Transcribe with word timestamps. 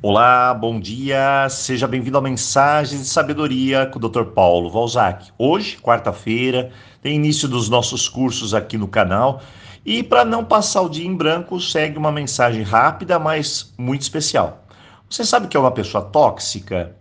Olá, 0.00 0.54
bom 0.54 0.78
dia, 0.78 1.48
seja 1.50 1.88
bem-vindo 1.88 2.16
a 2.16 2.20
Mensagem 2.20 3.00
de 3.00 3.04
Sabedoria 3.04 3.84
com 3.84 3.98
o 3.98 4.08
Dr. 4.08 4.26
Paulo 4.26 4.70
Valzac. 4.70 5.32
Hoje, 5.36 5.76
quarta-feira, 5.76 6.70
tem 7.02 7.16
início 7.16 7.48
dos 7.48 7.68
nossos 7.68 8.08
cursos 8.08 8.54
aqui 8.54 8.78
no 8.78 8.86
canal 8.86 9.42
e 9.84 10.04
para 10.04 10.24
não 10.24 10.44
passar 10.44 10.82
o 10.82 10.88
dia 10.88 11.04
em 11.04 11.16
branco, 11.16 11.60
segue 11.60 11.98
uma 11.98 12.12
mensagem 12.12 12.62
rápida, 12.62 13.18
mas 13.18 13.74
muito 13.76 14.02
especial. 14.02 14.64
Você 15.10 15.24
sabe 15.24 15.48
que 15.48 15.56
é 15.56 15.60
uma 15.60 15.72
pessoa 15.72 16.04
tóxica? 16.04 16.94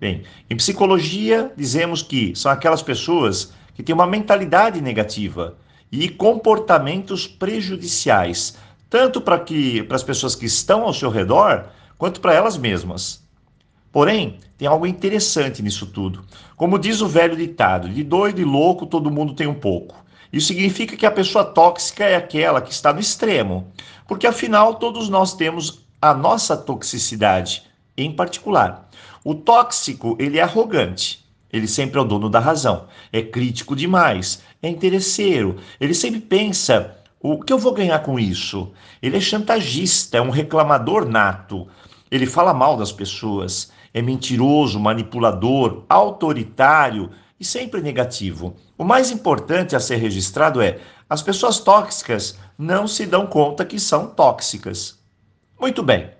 Bem, 0.00 0.24
em 0.50 0.56
psicologia, 0.56 1.52
dizemos 1.56 2.02
que 2.02 2.34
são 2.34 2.50
aquelas 2.50 2.82
pessoas 2.82 3.52
que 3.72 3.84
têm 3.84 3.94
uma 3.94 4.04
mentalidade 4.04 4.80
negativa 4.80 5.54
e 5.92 6.08
comportamentos 6.08 7.24
prejudiciais, 7.24 8.58
tanto 8.90 9.20
para 9.20 9.44
as 9.94 10.02
pessoas 10.02 10.34
que 10.34 10.46
estão 10.46 10.82
ao 10.82 10.92
seu 10.92 11.08
redor, 11.08 11.68
quanto 12.02 12.20
para 12.20 12.34
elas 12.34 12.56
mesmas. 12.56 13.22
Porém, 13.92 14.40
tem 14.58 14.66
algo 14.66 14.88
interessante 14.88 15.62
nisso 15.62 15.86
tudo. 15.86 16.24
Como 16.56 16.76
diz 16.76 17.00
o 17.00 17.06
velho 17.06 17.36
ditado, 17.36 17.88
de 17.88 18.02
doido 18.02 18.40
e 18.40 18.44
louco 18.44 18.86
todo 18.86 19.08
mundo 19.08 19.34
tem 19.34 19.46
um 19.46 19.54
pouco. 19.54 19.94
Isso 20.32 20.48
significa 20.48 20.96
que 20.96 21.06
a 21.06 21.12
pessoa 21.12 21.44
tóxica 21.44 22.02
é 22.02 22.16
aquela 22.16 22.60
que 22.60 22.72
está 22.72 22.92
no 22.92 22.98
extremo, 22.98 23.68
porque 24.08 24.26
afinal 24.26 24.74
todos 24.74 25.08
nós 25.08 25.34
temos 25.34 25.86
a 26.00 26.12
nossa 26.12 26.56
toxicidade 26.56 27.62
em 27.96 28.10
particular. 28.10 28.90
O 29.24 29.32
tóxico, 29.32 30.16
ele 30.18 30.38
é 30.38 30.42
arrogante, 30.42 31.24
ele 31.52 31.68
sempre 31.68 32.00
é 32.00 32.02
o 32.02 32.04
dono 32.04 32.28
da 32.28 32.40
razão, 32.40 32.88
é 33.12 33.22
crítico 33.22 33.76
demais, 33.76 34.42
é 34.60 34.68
interesseiro, 34.68 35.54
ele 35.80 35.94
sempre 35.94 36.18
pensa 36.20 36.96
o 37.20 37.40
que 37.40 37.52
eu 37.52 37.58
vou 37.58 37.72
ganhar 37.72 38.00
com 38.00 38.18
isso? 38.18 38.72
Ele 39.00 39.16
é 39.16 39.20
chantagista, 39.20 40.18
é 40.18 40.20
um 40.20 40.30
reclamador 40.30 41.08
nato. 41.08 41.68
Ele 42.12 42.26
fala 42.26 42.52
mal 42.52 42.76
das 42.76 42.92
pessoas, 42.92 43.72
é 43.94 44.02
mentiroso, 44.02 44.78
manipulador, 44.78 45.84
autoritário 45.88 47.10
e 47.40 47.44
sempre 47.44 47.80
negativo. 47.80 48.54
O 48.76 48.84
mais 48.84 49.10
importante 49.10 49.74
a 49.74 49.80
ser 49.80 49.96
registrado 49.96 50.60
é: 50.60 50.78
as 51.08 51.22
pessoas 51.22 51.58
tóxicas 51.58 52.38
não 52.58 52.86
se 52.86 53.06
dão 53.06 53.26
conta 53.26 53.64
que 53.64 53.80
são 53.80 54.08
tóxicas. 54.08 54.98
Muito 55.58 55.82
bem. 55.82 56.10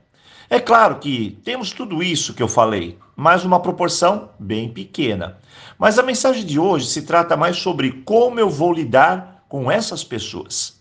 É 0.49 0.59
claro 0.59 0.99
que 0.99 1.39
temos 1.45 1.73
tudo 1.73 2.03
isso 2.03 2.33
que 2.33 2.43
eu 2.43 2.49
falei, 2.49 2.99
mas 3.15 3.45
uma 3.45 3.61
proporção 3.61 4.31
bem 4.39 4.73
pequena. 4.73 5.41
Mas 5.79 5.99
a 5.99 6.03
mensagem 6.03 6.47
de 6.47 6.59
hoje 6.59 6.87
se 6.87 7.03
trata 7.03 7.37
mais 7.37 7.59
sobre 7.59 7.93
como 8.07 8.41
eu 8.41 8.49
vou 8.49 8.73
lidar 8.73 9.45
com 9.47 9.71
essas 9.71 10.03
pessoas. 10.03 10.81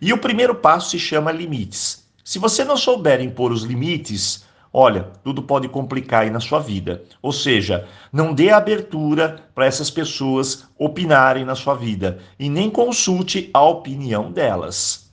E 0.00 0.14
o 0.14 0.18
primeiro 0.18 0.54
passo 0.54 0.92
se 0.92 0.98
chama 0.98 1.30
limites. 1.30 1.99
Se 2.24 2.38
você 2.38 2.64
não 2.64 2.76
souber 2.76 3.20
impor 3.20 3.50
os 3.50 3.62
limites, 3.62 4.44
olha, 4.72 5.04
tudo 5.24 5.42
pode 5.42 5.68
complicar 5.68 6.22
aí 6.22 6.30
na 6.30 6.40
sua 6.40 6.60
vida. 6.60 7.02
Ou 7.22 7.32
seja, 7.32 7.88
não 8.12 8.34
dê 8.34 8.50
abertura 8.50 9.44
para 9.54 9.66
essas 9.66 9.90
pessoas 9.90 10.68
opinarem 10.78 11.44
na 11.44 11.54
sua 11.54 11.74
vida 11.74 12.18
e 12.38 12.48
nem 12.48 12.70
consulte 12.70 13.50
a 13.52 13.62
opinião 13.62 14.30
delas. 14.30 15.10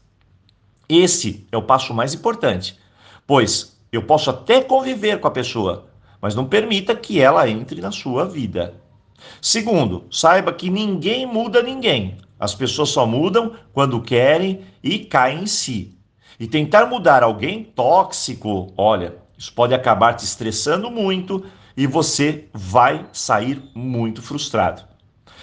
Esse 0.89 1.45
é 1.51 1.57
o 1.57 1.63
passo 1.63 1.93
mais 1.93 2.13
importante, 2.13 2.77
pois 3.25 3.77
eu 3.91 4.03
posso 4.03 4.29
até 4.29 4.61
conviver 4.61 5.19
com 5.19 5.27
a 5.27 5.31
pessoa, 5.31 5.87
mas 6.21 6.35
não 6.35 6.45
permita 6.45 6.95
que 6.95 7.19
ela 7.19 7.49
entre 7.49 7.81
na 7.81 7.91
sua 7.91 8.25
vida. 8.25 8.75
Segundo, 9.41 10.05
saiba 10.11 10.53
que 10.53 10.69
ninguém 10.69 11.25
muda 11.25 11.61
ninguém. 11.61 12.17
As 12.39 12.53
pessoas 12.53 12.89
só 12.89 13.05
mudam 13.05 13.55
quando 13.73 14.01
querem 14.01 14.61
e 14.83 14.99
caem 14.99 15.43
em 15.43 15.47
si. 15.47 15.96
E 16.39 16.47
tentar 16.47 16.85
mudar 16.85 17.23
alguém 17.23 17.63
tóxico, 17.63 18.71
olha, 18.77 19.15
isso 19.37 19.51
pode 19.53 19.73
acabar 19.73 20.13
te 20.13 20.23
estressando 20.23 20.91
muito 20.91 21.45
e 21.75 21.87
você 21.87 22.45
vai 22.53 23.05
sair 23.11 23.61
muito 23.73 24.21
frustrado. 24.21 24.83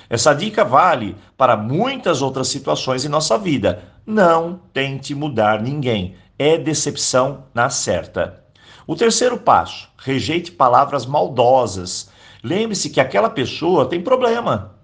Essa 0.08 0.34
dica 0.34 0.64
vale 0.64 1.16
para 1.36 1.56
muitas 1.56 2.22
outras 2.22 2.48
situações 2.48 3.04
em 3.04 3.08
nossa 3.08 3.38
vida. 3.38 3.82
Não 4.06 4.60
tente 4.72 5.14
mudar 5.14 5.62
ninguém. 5.62 6.16
É 6.38 6.58
decepção 6.58 7.44
na 7.54 7.70
certa. 7.70 8.44
O 8.86 8.94
terceiro 8.94 9.38
passo: 9.38 9.88
rejeite 9.96 10.52
palavras 10.52 11.06
maldosas. 11.06 12.10
Lembre-se 12.42 12.90
que 12.90 13.00
aquela 13.00 13.30
pessoa 13.30 13.86
tem 13.86 14.02
problema. 14.02 14.74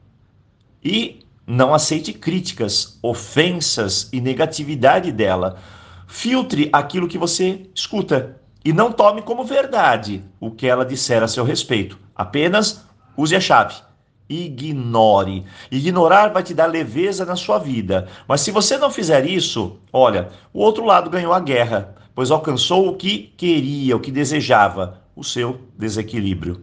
E 0.82 1.20
não 1.46 1.74
aceite 1.74 2.12
críticas, 2.12 2.98
ofensas 3.02 4.08
e 4.12 4.20
negatividade 4.20 5.12
dela. 5.12 5.58
Filtre 6.10 6.68
aquilo 6.72 7.06
que 7.06 7.16
você 7.16 7.70
escuta 7.72 8.36
e 8.64 8.72
não 8.72 8.90
tome 8.90 9.22
como 9.22 9.44
verdade 9.44 10.24
o 10.40 10.50
que 10.50 10.66
ela 10.66 10.84
disser 10.84 11.22
a 11.22 11.28
seu 11.28 11.44
respeito. 11.44 11.96
Apenas 12.16 12.84
use 13.16 13.34
a 13.34 13.40
chave. 13.40 13.76
Ignore. 14.28 15.44
Ignorar 15.70 16.30
vai 16.30 16.42
te 16.42 16.52
dar 16.52 16.66
leveza 16.66 17.24
na 17.24 17.36
sua 17.36 17.58
vida. 17.58 18.08
Mas 18.26 18.40
se 18.40 18.50
você 18.50 18.76
não 18.76 18.90
fizer 18.90 19.24
isso, 19.24 19.78
olha, 19.92 20.30
o 20.52 20.58
outro 20.58 20.84
lado 20.84 21.08
ganhou 21.08 21.32
a 21.32 21.38
guerra, 21.38 21.94
pois 22.12 22.32
alcançou 22.32 22.88
o 22.88 22.96
que 22.96 23.32
queria, 23.36 23.96
o 23.96 24.00
que 24.00 24.10
desejava, 24.10 25.00
o 25.14 25.22
seu 25.22 25.60
desequilíbrio. 25.78 26.60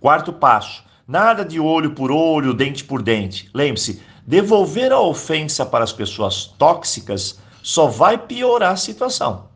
Quarto 0.00 0.32
passo: 0.32 0.82
nada 1.06 1.44
de 1.44 1.60
olho 1.60 1.90
por 1.90 2.10
olho, 2.10 2.54
dente 2.54 2.82
por 2.82 3.02
dente. 3.02 3.50
Lembre-se, 3.54 4.00
devolver 4.26 4.90
a 4.90 4.98
ofensa 4.98 5.66
para 5.66 5.84
as 5.84 5.92
pessoas 5.92 6.46
tóxicas 6.58 7.44
só 7.66 7.88
vai 7.88 8.16
piorar 8.16 8.74
a 8.74 8.76
situação. 8.76 9.48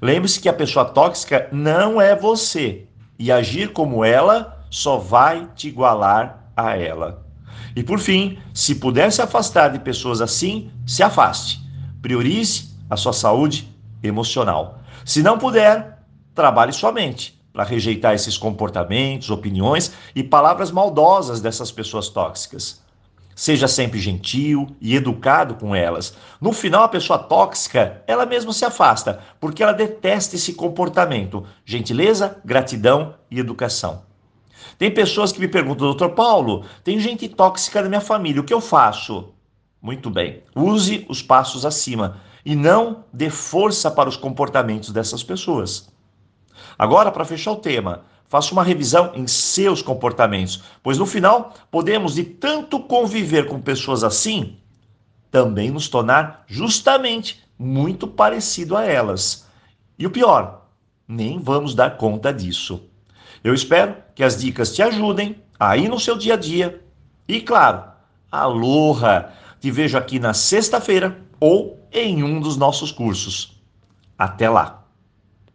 Lembre-se 0.00 0.40
que 0.40 0.48
a 0.48 0.52
pessoa 0.52 0.84
tóxica 0.84 1.48
não 1.50 2.00
é 2.00 2.14
você 2.14 2.86
e 3.18 3.32
agir 3.32 3.72
como 3.72 4.04
ela 4.04 4.64
só 4.70 4.96
vai 4.96 5.48
te 5.56 5.66
igualar 5.66 6.52
a 6.56 6.76
ela. 6.76 7.26
E 7.74 7.82
por 7.82 7.98
fim, 7.98 8.38
se 8.54 8.76
puder 8.76 9.10
se 9.10 9.20
afastar 9.20 9.70
de 9.70 9.80
pessoas 9.80 10.20
assim, 10.20 10.70
se 10.86 11.02
afaste. 11.02 11.60
Priorize 12.00 12.76
a 12.88 12.96
sua 12.96 13.12
saúde 13.12 13.76
emocional. 14.04 14.78
Se 15.04 15.20
não 15.20 15.36
puder, 15.36 15.98
trabalhe 16.36 16.72
sua 16.72 16.92
mente 16.92 17.42
para 17.52 17.64
rejeitar 17.64 18.14
esses 18.14 18.38
comportamentos, 18.38 19.30
opiniões 19.30 19.92
e 20.14 20.22
palavras 20.22 20.70
maldosas 20.70 21.40
dessas 21.40 21.72
pessoas 21.72 22.08
tóxicas. 22.08 22.81
Seja 23.34 23.66
sempre 23.66 23.98
gentil 23.98 24.76
e 24.80 24.94
educado 24.94 25.54
com 25.54 25.74
elas. 25.74 26.16
No 26.40 26.52
final, 26.52 26.84
a 26.84 26.88
pessoa 26.88 27.18
tóxica, 27.18 28.02
ela 28.06 28.26
mesma 28.26 28.52
se 28.52 28.64
afasta, 28.64 29.20
porque 29.40 29.62
ela 29.62 29.72
detesta 29.72 30.36
esse 30.36 30.52
comportamento. 30.52 31.44
Gentileza, 31.64 32.40
gratidão 32.44 33.14
e 33.30 33.38
educação. 33.38 34.02
Tem 34.78 34.90
pessoas 34.90 35.32
que 35.32 35.40
me 35.40 35.48
perguntam, 35.48 35.86
doutor 35.86 36.10
Paulo, 36.10 36.64
tem 36.84 36.98
gente 36.98 37.28
tóxica 37.28 37.82
na 37.82 37.88
minha 37.88 38.00
família, 38.00 38.40
o 38.40 38.44
que 38.44 38.54
eu 38.54 38.60
faço? 38.60 39.32
Muito 39.80 40.10
bem, 40.10 40.42
use 40.54 41.06
os 41.08 41.22
passos 41.22 41.64
acima 41.64 42.20
e 42.44 42.54
não 42.54 43.04
dê 43.12 43.30
força 43.30 43.90
para 43.90 44.08
os 44.08 44.16
comportamentos 44.16 44.90
dessas 44.90 45.22
pessoas. 45.22 45.90
Agora, 46.78 47.10
para 47.10 47.24
fechar 47.24 47.52
o 47.52 47.56
tema, 47.56 48.04
Faça 48.32 48.54
uma 48.54 48.64
revisão 48.64 49.12
em 49.14 49.26
seus 49.26 49.82
comportamentos, 49.82 50.62
pois 50.82 50.96
no 50.96 51.04
final 51.04 51.52
podemos, 51.70 52.14
de 52.14 52.24
tanto 52.24 52.80
conviver 52.80 53.46
com 53.46 53.60
pessoas 53.60 54.02
assim, 54.02 54.56
também 55.30 55.70
nos 55.70 55.86
tornar 55.86 56.42
justamente 56.46 57.44
muito 57.58 58.08
parecido 58.08 58.74
a 58.74 58.86
elas. 58.86 59.46
E 59.98 60.06
o 60.06 60.10
pior, 60.10 60.66
nem 61.06 61.38
vamos 61.40 61.74
dar 61.74 61.98
conta 61.98 62.32
disso. 62.32 62.88
Eu 63.44 63.52
espero 63.52 63.96
que 64.14 64.24
as 64.24 64.40
dicas 64.40 64.74
te 64.74 64.80
ajudem 64.80 65.36
aí 65.60 65.86
no 65.86 66.00
seu 66.00 66.16
dia 66.16 66.32
a 66.32 66.38
dia. 66.38 66.82
E 67.28 67.38
claro, 67.38 67.84
aloha! 68.30 69.30
Te 69.60 69.70
vejo 69.70 69.98
aqui 69.98 70.18
na 70.18 70.32
sexta-feira 70.32 71.20
ou 71.38 71.86
em 71.92 72.24
um 72.24 72.40
dos 72.40 72.56
nossos 72.56 72.90
cursos. 72.90 73.62
Até 74.16 74.48
lá! 74.48 74.81